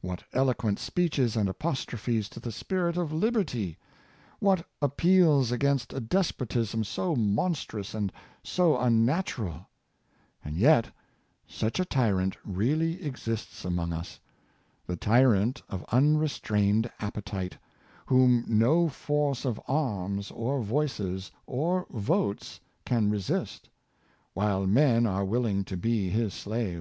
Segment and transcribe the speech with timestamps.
[0.00, 3.76] What eloquent speeches and apostrophes to the spirit of liberty!—
[4.38, 8.10] what appeals against a despotism so mon strous and
[8.42, 9.68] so unnatural!
[10.42, 10.86] And yet
[11.46, 14.20] such a tyrant really exists among us—
[14.86, 17.58] the tyrant of unrestrained appetite,
[18.06, 23.68] whom no force of arms, or voices, or votes can resist,
[24.32, 26.76] while men are willing to be his slaves.